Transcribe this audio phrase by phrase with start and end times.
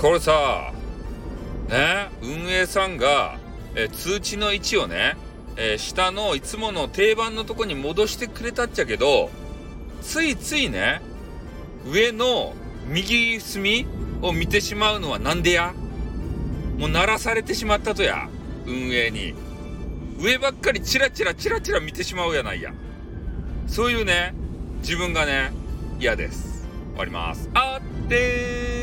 [0.00, 0.72] これさ、
[1.68, 3.36] ね、運営さんが、
[3.74, 5.16] え通知の位置をね、
[5.56, 9.28] え、下のいつもの定番のとこに戻してくれたっちゃけど、
[10.00, 11.00] ついついね、
[11.84, 12.54] 上の
[12.86, 13.88] 右隅
[14.22, 15.74] を見てしまうのはなんでや？
[16.78, 18.28] もう鳴らされてしまったとや、
[18.66, 19.34] 運営に。
[20.20, 22.72] 上ばっかりチラチラチラチラ見てしまうやないや。
[23.66, 24.32] そういうね、
[24.80, 25.50] 自分がね、
[25.98, 26.68] 嫌です。
[26.92, 27.50] 終わります。
[27.52, 28.77] あって